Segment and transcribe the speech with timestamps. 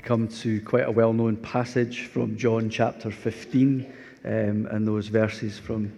[0.00, 3.92] We come to quite a well known passage from John chapter 15
[4.24, 5.92] um, and those verses from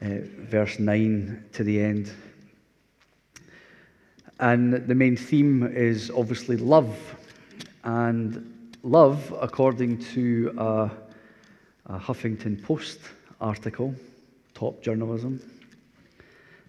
[0.00, 0.06] uh,
[0.38, 2.10] verse 9 to the end.
[4.40, 6.96] And the main theme is obviously love.
[7.84, 10.90] And love, according to a,
[11.92, 13.00] a Huffington Post
[13.38, 13.94] article,
[14.54, 15.42] top journalism,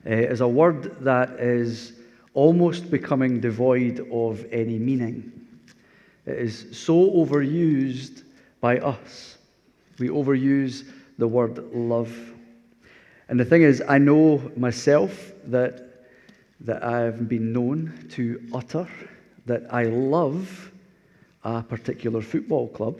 [0.06, 1.94] uh, is a word that is
[2.34, 5.47] almost becoming devoid of any meaning.
[6.28, 8.24] It is so overused
[8.60, 9.38] by us.
[9.98, 10.86] We overuse
[11.18, 12.14] the word love.
[13.30, 16.06] And the thing is, I know myself that,
[16.60, 18.88] that I have been known to utter
[19.46, 20.70] that I love
[21.46, 23.00] a particular football club.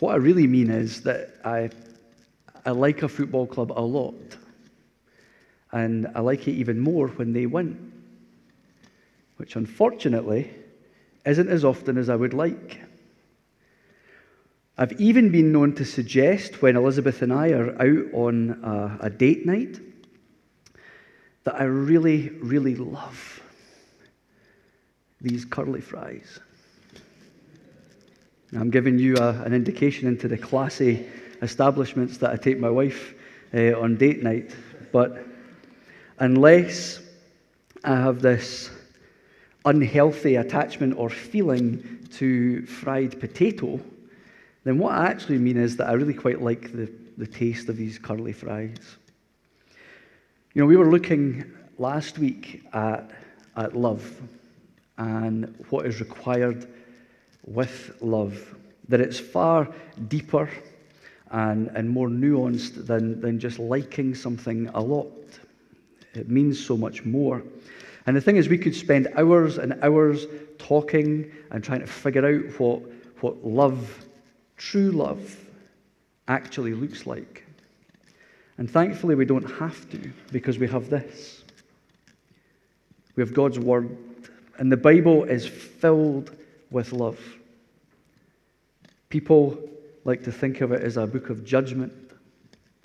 [0.00, 1.70] What I really mean is that I,
[2.66, 4.36] I like a football club a lot.
[5.72, 7.93] And I like it even more when they win,
[9.36, 10.50] which unfortunately
[11.24, 12.80] isn't as often as I would like.
[14.76, 19.10] I've even been known to suggest when Elizabeth and I are out on a, a
[19.10, 19.78] date night
[21.44, 23.42] that I really, really love
[25.20, 26.40] these curly fries.
[28.56, 31.06] I'm giving you a, an indication into the classy
[31.42, 33.14] establishments that I take my wife
[33.52, 34.54] uh, on date night,
[34.92, 35.24] but
[36.18, 37.00] unless
[37.84, 38.70] I have this
[39.64, 43.80] unhealthy attachment or feeling to fried potato,
[44.64, 47.76] then what I actually mean is that I really quite like the, the taste of
[47.76, 48.96] these curly fries.
[50.54, 53.10] You know, we were looking last week at,
[53.56, 54.20] at love
[54.96, 56.68] and what is required
[57.46, 58.54] with love,
[58.88, 59.68] that it's far
[60.08, 60.48] deeper
[61.30, 65.10] and, and more nuanced than, than just liking something a lot.
[66.14, 67.42] It means so much more.
[68.06, 70.26] And the thing is, we could spend hours and hours
[70.58, 72.82] talking and trying to figure out what,
[73.20, 74.04] what love,
[74.56, 75.36] true love,
[76.28, 77.44] actually looks like.
[78.58, 81.42] And thankfully, we don't have to because we have this.
[83.16, 83.96] We have God's Word,
[84.58, 86.36] and the Bible is filled
[86.70, 87.20] with love.
[89.08, 89.58] People
[90.04, 91.92] like to think of it as a book of judgment,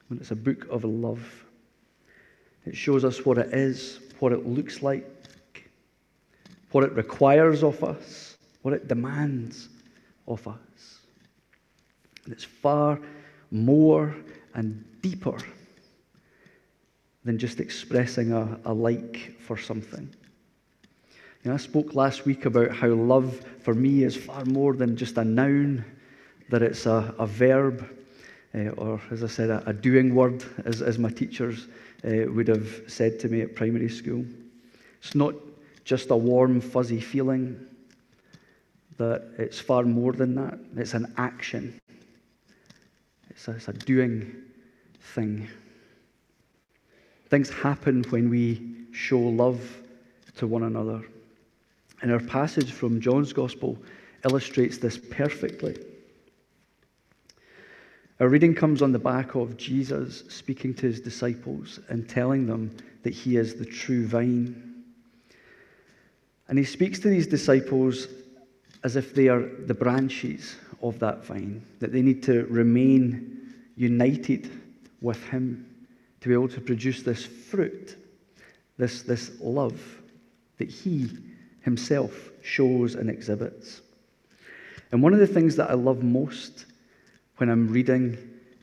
[0.08, 1.46] when it's a book of love.
[2.66, 5.70] It shows us what it is, what it looks like,
[6.72, 9.70] what it requires of us, what it demands
[10.28, 11.00] of us.
[12.26, 13.00] And it's far
[13.52, 14.16] more
[14.54, 15.38] and deeper
[17.26, 20.10] than just expressing a, a like for something.
[21.44, 24.98] You know, I spoke last week about how love for me is far more than
[24.98, 25.86] just a noun,
[26.50, 27.90] that it's a, a verb,
[28.54, 31.68] uh, or as I said, a, a doing word, as, as my teachers
[32.06, 34.26] uh, would have said to me at primary school.
[35.02, 35.34] It's not
[35.84, 37.60] just a warm, fuzzy feeling,
[38.98, 40.60] that it's far more than that.
[40.76, 41.80] It's an action,
[43.30, 44.36] it's a, it's a doing
[45.00, 45.48] thing.
[47.30, 49.62] Things happen when we show love
[50.38, 51.02] to one another.
[52.02, 53.78] And our passage from John's Gospel
[54.26, 55.78] illustrates this perfectly.
[58.20, 62.76] Our reading comes on the back of Jesus speaking to his disciples and telling them
[63.04, 64.84] that he is the true vine.
[66.50, 68.10] And he speaks to these disciples
[68.84, 74.52] as if they are the branches of that vine, that they need to remain united
[75.00, 75.66] with him
[76.20, 77.96] to be able to produce this fruit,
[78.78, 79.82] this, this love
[80.58, 81.08] that he
[81.62, 83.80] himself shows and exhibits.
[84.92, 86.66] And one of the things that I love most
[87.40, 88.18] when I'm reading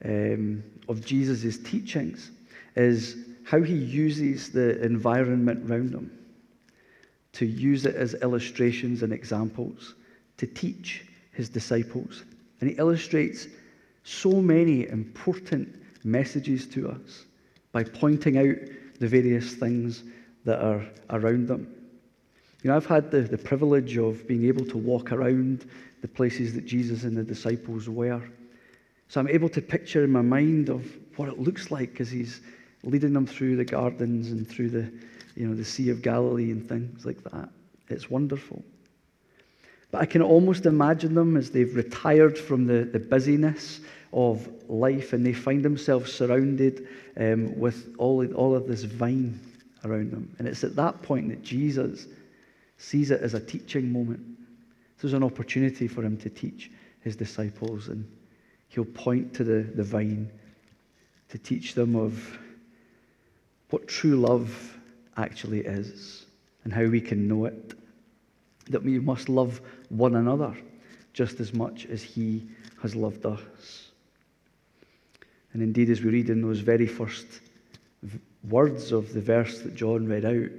[0.04, 2.30] um, of Jesus' teachings
[2.74, 6.10] is how he uses the environment around him
[7.32, 9.94] to use it as illustrations and examples
[10.36, 12.24] to teach his disciples.
[12.60, 13.46] And he illustrates
[14.04, 15.74] so many important
[16.04, 17.24] messages to us
[17.72, 18.56] by pointing out
[19.00, 20.04] the various things
[20.44, 21.72] that are around them.
[22.62, 25.68] You know, I've had the, the privilege of being able to walk around
[26.02, 28.22] the places that Jesus and the disciples were.
[29.08, 30.84] So I'm able to picture in my mind of
[31.16, 32.40] what it looks like as he's
[32.82, 34.92] leading them through the gardens and through the,
[35.34, 37.48] you know, the Sea of Galilee and things like that.
[37.88, 38.64] It's wonderful.
[39.90, 43.80] But I can almost imagine them as they've retired from the, the busyness
[44.12, 49.38] of life and they find themselves surrounded um, with all, all of this vine
[49.84, 50.34] around them.
[50.38, 52.06] And it's at that point that Jesus
[52.78, 54.20] sees it as a teaching moment.
[55.00, 56.70] There's an opportunity for him to teach
[57.00, 58.10] his disciples, and
[58.76, 60.30] he'll point to the, the vine
[61.30, 62.38] to teach them of
[63.70, 64.78] what true love
[65.16, 66.26] actually is
[66.62, 67.72] and how we can know it.
[68.68, 70.54] That we must love one another
[71.14, 72.46] just as much as he
[72.82, 73.40] has loved us.
[75.54, 77.26] And indeed, as we read in those very first
[78.46, 80.50] words of the verse that John read out,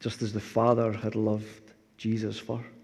[0.00, 2.75] just as the Father had loved Jesus first.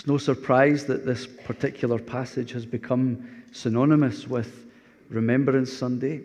[0.00, 4.64] It's no surprise that this particular passage has become synonymous with
[5.10, 6.22] Remembrance Sunday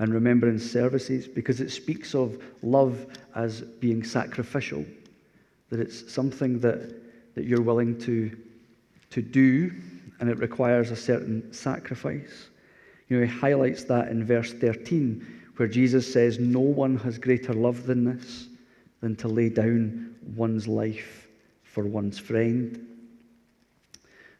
[0.00, 3.06] and remembrance services because it speaks of love
[3.36, 4.84] as being sacrificial,
[5.70, 8.36] that it's something that, that you're willing to,
[9.10, 9.72] to do
[10.18, 12.48] and it requires a certain sacrifice.
[13.08, 17.54] You know, he highlights that in verse 13 where Jesus says, No one has greater
[17.54, 18.48] love than this,
[19.00, 21.28] than to lay down one's life
[21.62, 22.85] for one's friend.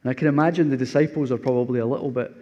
[0.06, 2.32] And I can imagine the disciples are probably a little bit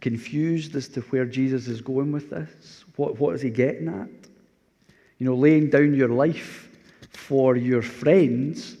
[0.00, 2.84] confused as to where Jesus is going with this.
[2.94, 4.08] What, what is he getting at?
[5.18, 6.70] You know, laying down your life
[7.10, 8.76] for your friends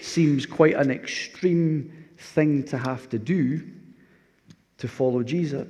[0.00, 3.62] seems quite an extreme thing to have to do
[4.78, 5.68] to follow Jesus.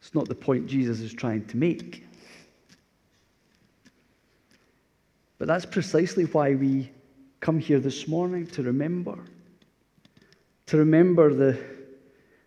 [0.00, 2.07] It's not the point Jesus is trying to make.
[5.38, 6.90] But that's precisely why we
[7.40, 9.18] come here this morning to remember
[10.68, 11.58] to remember the,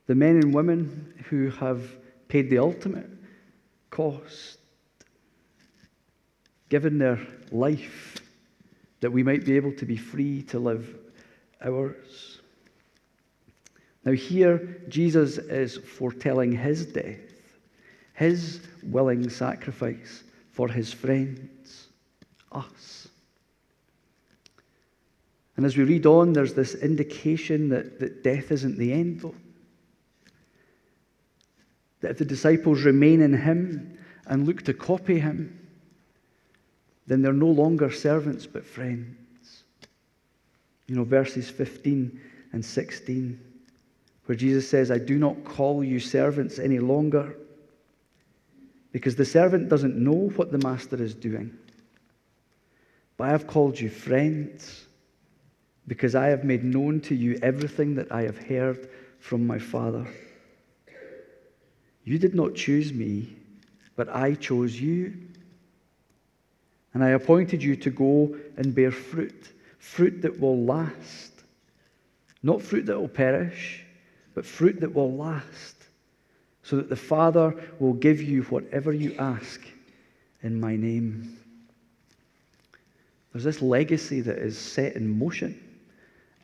[0.05, 1.81] the men and women who have
[2.27, 3.09] paid the ultimate
[3.89, 4.59] cost,
[6.69, 7.19] given their
[7.51, 8.17] life
[8.99, 10.95] that we might be able to be free to live
[11.65, 12.41] ours.
[14.05, 17.17] Now, here, Jesus is foretelling his death,
[18.13, 21.87] his willing sacrifice for his friends,
[22.51, 23.07] us.
[25.57, 29.35] And as we read on, there's this indication that, that death isn't the end, though.
[31.99, 35.57] That if the disciples remain in him and look to copy him,
[37.05, 39.63] then they're no longer servants but friends.
[40.87, 42.19] You know, verses 15
[42.53, 43.39] and 16,
[44.25, 47.35] where Jesus says, I do not call you servants any longer,
[48.91, 51.55] because the servant doesn't know what the master is doing.
[53.21, 54.87] But I have called you friends
[55.87, 58.89] because I have made known to you everything that I have heard
[59.19, 60.07] from my Father.
[62.03, 63.35] You did not choose me,
[63.95, 65.13] but I chose you.
[66.95, 71.43] And I appointed you to go and bear fruit, fruit that will last.
[72.41, 73.85] Not fruit that will perish,
[74.33, 75.75] but fruit that will last,
[76.63, 79.61] so that the Father will give you whatever you ask
[80.41, 81.37] in my name.
[83.31, 85.59] There's this legacy that is set in motion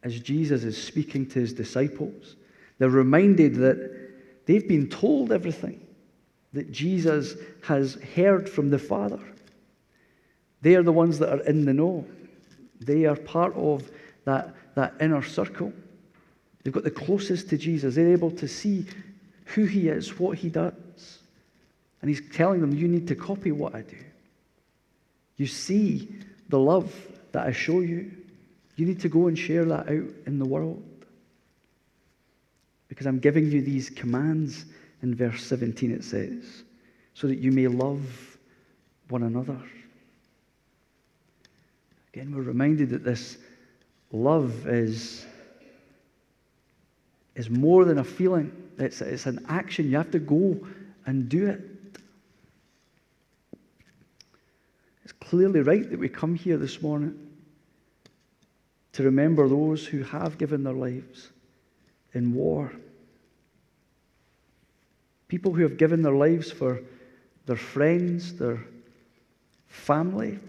[0.03, 2.35] as Jesus is speaking to his disciples.
[2.77, 5.85] They're reminded that they've been told everything
[6.53, 9.19] that Jesus has heard from the Father.
[10.61, 12.05] They are the ones that are in the know.
[12.79, 13.89] They are part of
[14.25, 15.73] that, that inner circle.
[16.63, 17.95] They've got the closest to Jesus.
[17.95, 18.85] They're able to see
[19.45, 21.19] who he is, what he does.
[22.01, 23.97] And he's telling them, You need to copy what I do.
[25.37, 26.15] You see
[26.49, 26.93] the love
[27.31, 28.11] that I show you.
[28.75, 30.83] You need to go and share that out in the world.
[32.87, 34.65] Because I'm giving you these commands
[35.01, 36.63] in verse 17, it says,
[37.13, 38.37] so that you may love
[39.09, 39.59] one another.
[42.13, 43.37] Again, we're reminded that this
[44.11, 45.25] love is,
[47.35, 49.89] is more than a feeling, it's, it's an action.
[49.89, 50.59] You have to go
[51.05, 51.61] and do it.
[55.29, 57.13] Clearly right that we come here this morning
[58.93, 61.31] to remember those who have given their lives
[62.13, 62.71] in war.
[65.27, 66.81] People who have given their lives for
[67.45, 68.63] their friends, their
[69.67, 70.39] family,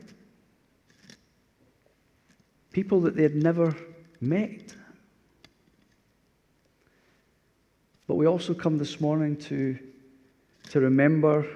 [2.70, 3.74] people that they had never
[4.20, 4.74] met.
[8.06, 9.76] But we also come this morning to,
[10.70, 11.46] to remember,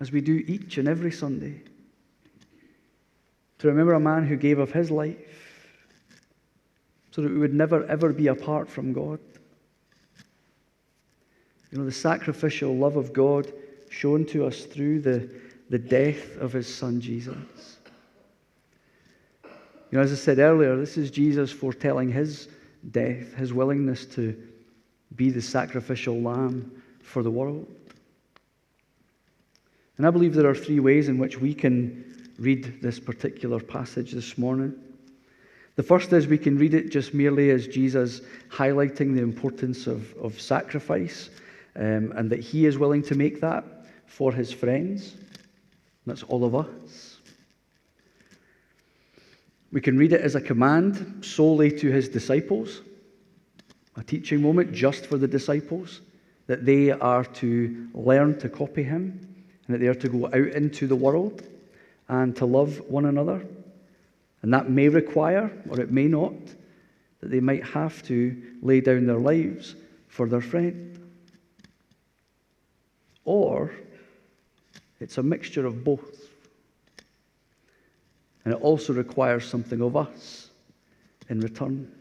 [0.00, 1.60] as we do each and every Sunday,
[3.58, 5.16] to remember a man who gave of his life
[7.10, 9.18] so that we would never, ever be apart from God.
[11.72, 13.52] You know, the sacrificial love of God
[13.90, 15.28] shown to us through the,
[15.68, 17.78] the death of his son Jesus.
[19.90, 22.48] You know, as I said earlier, this is Jesus foretelling his
[22.90, 24.36] death, his willingness to
[25.16, 27.66] be the sacrificial lamb for the world.
[29.98, 34.12] And I believe there are three ways in which we can read this particular passage
[34.12, 34.72] this morning.
[35.74, 40.14] The first is we can read it just merely as Jesus highlighting the importance of,
[40.14, 41.30] of sacrifice
[41.76, 43.64] um, and that he is willing to make that
[44.06, 45.14] for his friends.
[46.06, 47.18] That's all of us.
[49.72, 52.82] We can read it as a command solely to his disciples,
[53.96, 56.00] a teaching moment just for the disciples,
[56.46, 59.28] that they are to learn to copy him
[59.68, 61.42] and that they are to go out into the world
[62.08, 63.44] and to love one another.
[64.40, 66.32] And that may require, or it may not,
[67.20, 69.76] that they might have to lay down their lives
[70.08, 70.98] for their friend.
[73.24, 73.70] Or
[75.00, 76.28] it's a mixture of both.
[78.44, 80.48] And it also requires something of us
[81.28, 81.92] in return.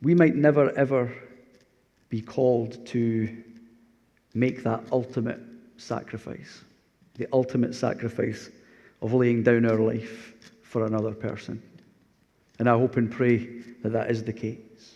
[0.00, 1.12] We might never, ever
[2.08, 3.36] be called to
[4.32, 5.40] make that ultimate
[5.80, 6.62] sacrifice,
[7.14, 8.50] the ultimate sacrifice
[9.02, 11.62] of laying down our life for another person.
[12.58, 13.46] And I hope and pray
[13.82, 14.94] that that is the case.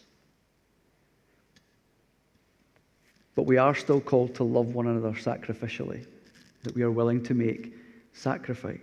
[3.34, 6.06] But we are still called to love one another sacrificially,
[6.62, 7.74] that we are willing to make
[8.12, 8.78] sacrifice.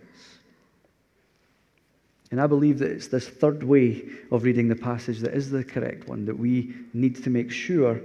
[2.31, 5.63] And I believe that it's this third way of reading the passage that is the
[5.63, 7.99] correct one, that we need to make sure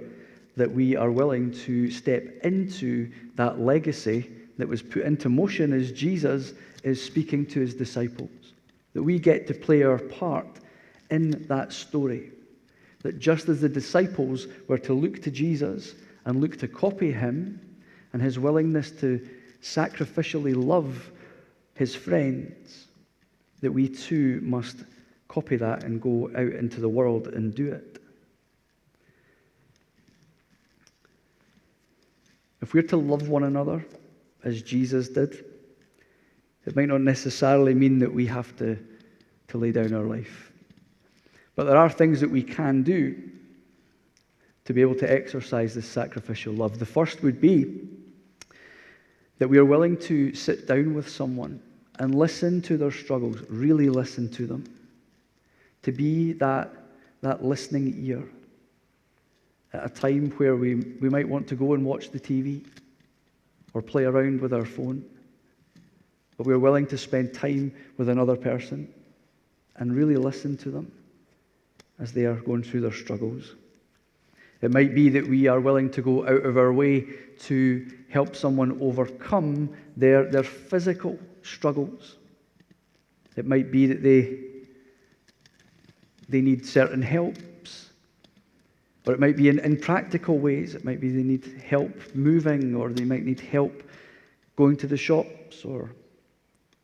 [0.57, 5.93] that we are willing to step into that legacy that was put into motion as
[5.93, 8.31] Jesus is speaking to his disciples.
[8.95, 10.61] That we get to play our part
[11.11, 12.31] in that story.
[13.03, 15.95] That just as the disciples were to look to Jesus
[16.25, 17.61] and look to copy him
[18.13, 19.29] and his willingness to
[19.63, 21.11] sacrificially love
[21.75, 22.87] his friends,
[23.61, 24.85] that we too must
[25.29, 27.96] copy that and go out into the world and do it.
[32.67, 33.87] If we're to love one another
[34.43, 35.45] as Jesus did,
[36.67, 38.77] it might not necessarily mean that we have to,
[39.47, 40.51] to lay down our life.
[41.55, 43.23] But there are things that we can do
[44.65, 46.81] to be able to exercise this sacrificial love.
[46.81, 47.87] The first would be
[49.39, 51.63] that we are willing to sit down with someone
[52.01, 54.65] and listen to their struggles, really listen to them,
[55.83, 56.75] to be that,
[57.21, 58.25] that listening ear
[59.77, 62.65] at a time where we, we might want to go and watch the TV
[63.75, 65.05] or play around with our phone.
[66.37, 68.93] But we're willing to spend time with another person
[69.77, 70.91] and really listen to them
[71.99, 73.55] as they are going through their struggles.
[74.63, 77.07] It might be that we are willing to go out of our way
[77.41, 82.17] to help someone overcome their, their physical struggles.
[83.37, 84.39] It might be that they,
[86.29, 87.41] they need certain helps
[89.07, 90.75] or it might be in, in practical ways.
[90.75, 93.83] It might be they need help moving, or they might need help
[94.57, 95.93] going to the shops, or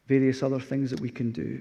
[0.07, 1.61] various other things that we can do.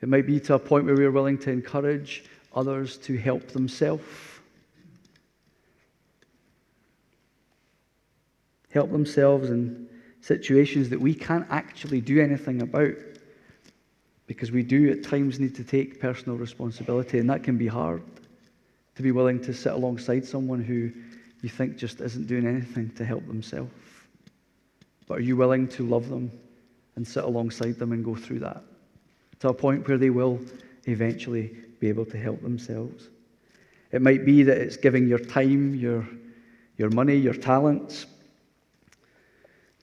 [0.00, 2.24] It might be to a point where we're willing to encourage
[2.54, 4.04] others to help themselves.
[8.70, 9.88] Help themselves in
[10.20, 12.94] situations that we can't actually do anything about
[14.28, 18.02] because we do at times need to take personal responsibility, and that can be hard
[18.94, 20.92] to be willing to sit alongside someone who
[21.40, 23.72] you think just isn't doing anything to help themselves.
[25.06, 26.30] But are you willing to love them
[26.94, 28.62] and sit alongside them and go through that
[29.40, 30.38] to a point where they will
[30.86, 33.08] eventually be able to help themselves?
[33.92, 36.06] It might be that it's giving your time, your,
[36.76, 38.04] your money, your talents,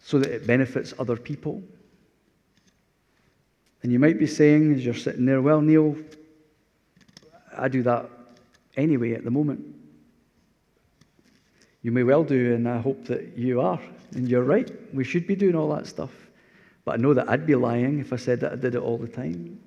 [0.04, 1.64] so that it benefits other people.
[3.86, 5.96] And you might be saying, as you're sitting there, well, Neil,
[7.56, 8.10] I do that
[8.76, 9.64] anyway at the moment.
[11.84, 13.80] You may well do, and I hope that you are.
[14.16, 16.10] And you're right, we should be doing all that stuff.
[16.84, 18.98] But I know that I'd be lying if I said that I did it all
[18.98, 19.60] the time.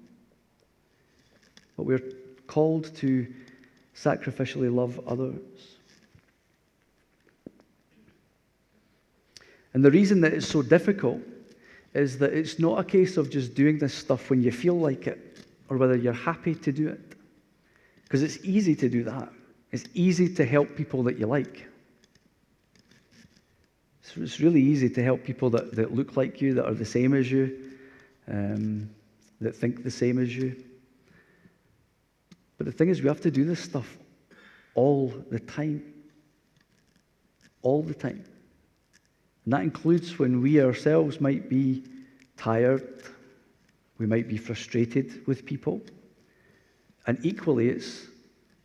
[1.77, 2.03] But we're
[2.49, 3.25] called to
[3.95, 5.39] sacrificially love others.
[9.75, 11.21] And the reason that it's so difficult
[11.99, 15.07] is that it's not a case of just doing this stuff when you feel like
[15.07, 17.01] it or whether you're happy to do it.
[18.05, 19.29] Because it's easy to do that.
[19.71, 21.67] It's easy to help people that you like.
[24.03, 26.87] So it's really easy to help people that, that look like you, that are the
[26.87, 27.73] same as you,
[28.27, 28.89] um,
[29.41, 30.57] that think the same as you.
[32.57, 33.99] But the thing is, we have to do this stuff
[34.75, 35.83] all the time.
[37.61, 38.25] All the time.
[39.49, 41.83] And that includes when we ourselves might be
[42.37, 43.03] tired,
[43.97, 45.81] we might be frustrated with people.
[47.07, 48.09] And equally, it's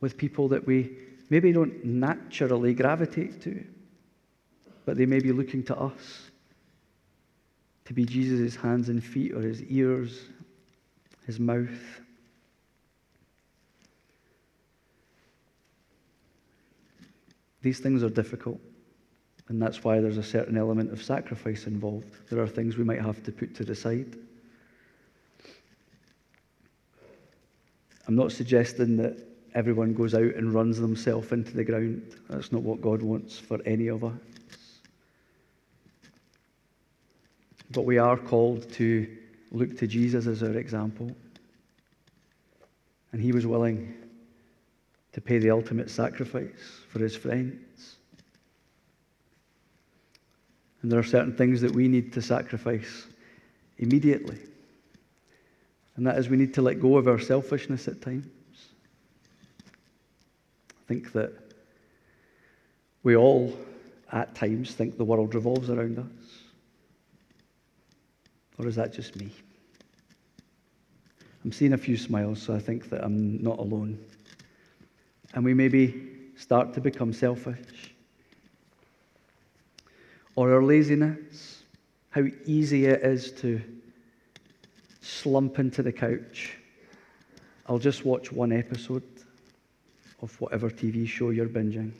[0.01, 0.97] with people that we
[1.29, 3.63] maybe don't naturally gravitate to,
[4.85, 6.29] but they may be looking to us
[7.85, 10.25] to be Jesus' hands and feet or his ears,
[11.25, 12.01] his mouth.
[17.61, 18.59] These things are difficult,
[19.49, 22.29] and that's why there's a certain element of sacrifice involved.
[22.29, 24.15] There are things we might have to put to the side.
[28.07, 29.17] I'm not suggesting that
[29.53, 32.15] everyone goes out and runs themselves into the ground.
[32.29, 34.13] That's not what God wants for any of us.
[37.71, 39.07] But we are called to
[39.51, 41.11] look to Jesus as our example.
[43.11, 43.93] And he was willing
[45.13, 47.97] to pay the ultimate sacrifice for his friends.
[50.83, 53.07] And there are certain things that we need to sacrifice
[53.77, 54.37] immediately.
[55.95, 58.27] And that is, we need to let go of our selfishness at times.
[60.69, 61.31] I think that
[63.03, 63.57] we all,
[64.11, 66.05] at times, think the world revolves around us.
[68.57, 69.31] Or is that just me?
[71.45, 73.97] I'm seeing a few smiles, so I think that I'm not alone.
[75.33, 77.92] And we maybe start to become selfish.
[80.35, 81.63] Or our laziness,
[82.09, 83.61] how easy it is to
[85.01, 86.57] slump into the couch.
[87.67, 89.03] I'll just watch one episode
[90.21, 91.91] of whatever TV show you're binging.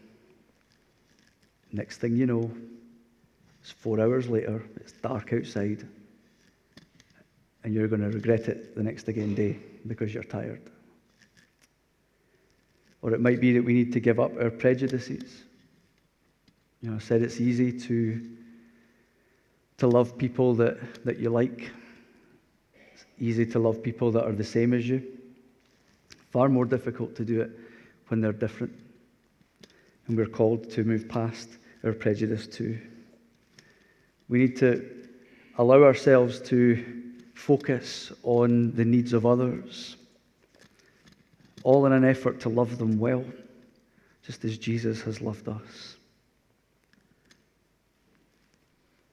[1.72, 2.52] Next thing you know,
[3.62, 5.88] it's four hours later, it's dark outside,
[7.64, 10.62] and you're going to regret it the next again day because you're tired.
[13.02, 15.44] Or it might be that we need to give up our prejudices.
[16.84, 18.22] You know, I said it's easy to,
[19.78, 21.72] to love people that, that you like.
[22.94, 25.02] It's easy to love people that are the same as you.
[26.32, 27.52] Far more difficult to do it
[28.10, 28.74] when they're different.
[30.08, 31.48] And we're called to move past
[31.86, 32.78] our prejudice too.
[34.28, 35.08] We need to
[35.58, 36.84] allow ourselves to
[37.34, 39.96] focus on the needs of others,
[41.64, 43.24] all in an effort to love them well,
[44.26, 45.96] just as Jesus has loved us.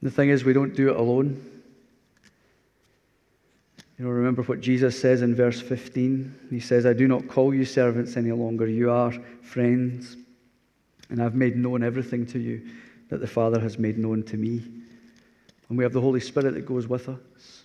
[0.02, 1.44] The thing is, we don't do it alone.
[3.98, 6.48] You know, remember what Jesus says in verse 15?
[6.48, 8.66] He says, I do not call you servants any longer.
[8.66, 10.16] You are friends.
[11.10, 12.66] And I've made known everything to you
[13.10, 14.62] that the Father has made known to me.
[15.68, 17.64] And we have the Holy Spirit that goes with us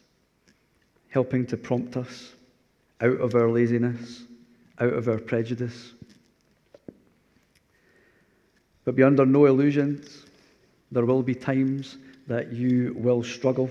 [1.16, 2.34] helping to prompt us
[3.00, 4.24] out of our laziness,
[4.80, 5.94] out of our prejudice.
[8.84, 10.25] But be under no illusions.
[10.92, 13.70] There will be times that you will struggle.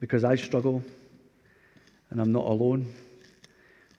[0.00, 0.82] Because I struggle,
[2.10, 2.92] and I'm not alone.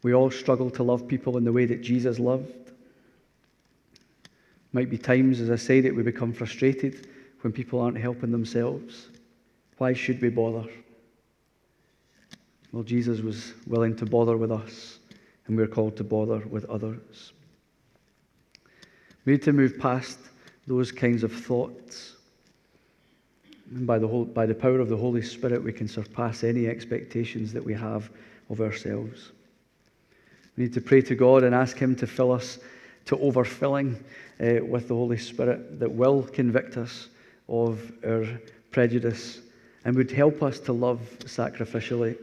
[0.04, 2.72] We all struggle to love people in the way that Jesus loved.
[4.74, 7.08] Might be times, as I say, that we become frustrated
[7.42, 9.10] when people aren't helping themselves.
[9.78, 10.70] Why should we bother?
[12.72, 15.00] Well, Jesus was willing to bother with us,
[15.46, 17.34] and we're called to bother with others.
[19.26, 20.18] We need to move past
[20.68, 22.14] those kinds of thoughts.
[23.72, 26.68] And by the, whole, by the power of the Holy Spirit, we can surpass any
[26.68, 28.10] expectations that we have
[28.50, 29.32] of ourselves.
[30.58, 32.60] We need to pray to God and ask Him to fill us
[33.06, 33.96] to overfilling
[34.40, 37.08] uh, with the Holy Spirit that will convict us
[37.48, 38.26] of our
[38.72, 39.40] prejudice
[39.86, 42.18] and would help us to love sacrificially.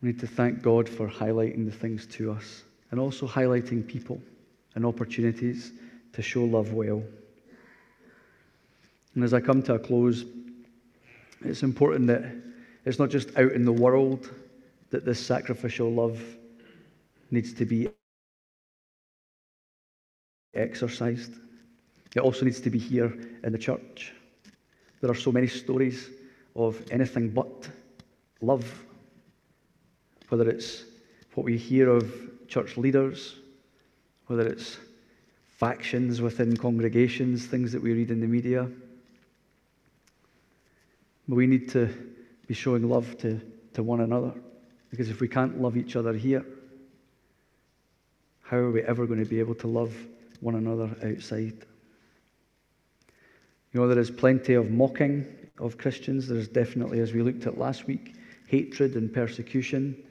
[0.00, 4.20] We need to thank God for highlighting the things to us and also highlighting people
[4.74, 5.72] and opportunities
[6.12, 7.02] to show love well.
[9.14, 10.24] And as I come to a close,
[11.44, 12.24] it's important that
[12.84, 14.30] it's not just out in the world
[14.90, 16.20] that this sacrificial love
[17.30, 17.88] needs to be
[20.54, 21.34] exercised.
[22.16, 23.12] It also needs to be here
[23.44, 24.12] in the church.
[25.00, 26.10] There are so many stories
[26.56, 27.68] of anything but
[28.40, 28.84] love,
[30.28, 30.84] whether it's
[31.34, 32.12] what we hear of
[32.48, 33.36] church leaders,
[34.26, 34.78] whether it's
[35.58, 38.70] factions within congregations, things that we read in the media.
[41.26, 41.88] But we need to
[42.46, 43.40] be showing love to,
[43.74, 44.32] to one another.
[44.90, 46.46] Because if we can't love each other here,
[48.42, 49.92] how are we ever going to be able to love
[50.40, 51.66] one another outside?
[53.72, 55.26] You know, there is plenty of mocking
[55.58, 56.28] of Christians.
[56.28, 58.14] There's definitely, as we looked at last week,
[58.46, 60.02] hatred and persecution.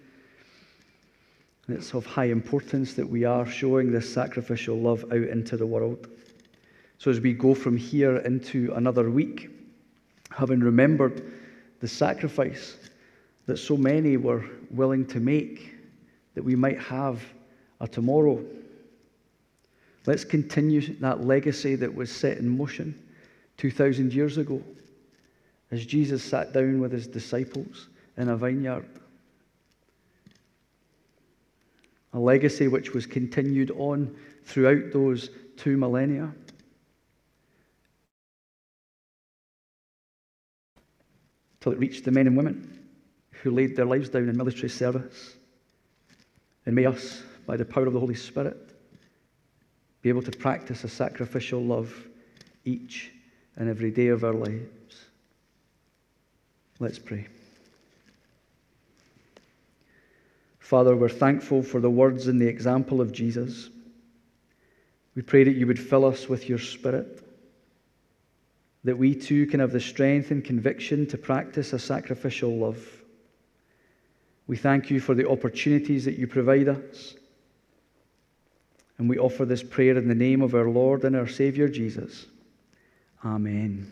[1.67, 5.65] And it's of high importance that we are showing this sacrificial love out into the
[5.65, 6.07] world.
[6.97, 9.49] So as we go from here into another week,
[10.31, 11.23] having remembered
[11.79, 12.77] the sacrifice
[13.45, 15.75] that so many were willing to make,
[16.35, 17.21] that we might have
[17.81, 18.43] a tomorrow.
[20.05, 22.97] Let's continue that legacy that was set in motion
[23.57, 24.61] 2,000 years ago
[25.71, 28.87] as Jesus sat down with his disciples in a vineyard.
[32.17, 36.33] A legacy which was continued on throughout those two millennia.
[41.59, 42.89] Till it reached the men and women
[43.43, 45.35] who laid their lives down in military service.
[46.65, 48.73] And may us, by the power of the Holy Spirit,
[50.01, 52.07] be able to practice a sacrificial love
[52.65, 53.11] each
[53.57, 55.05] and every day of our lives.
[56.79, 57.27] Let's pray.
[60.67, 63.69] Father, we're thankful for the words and the example of Jesus.
[65.15, 67.25] We pray that you would fill us with your Spirit,
[68.83, 72.85] that we too can have the strength and conviction to practice a sacrificial love.
[74.47, 77.15] We thank you for the opportunities that you provide us.
[78.97, 82.25] And we offer this prayer in the name of our Lord and our Savior Jesus.
[83.23, 83.89] Amen.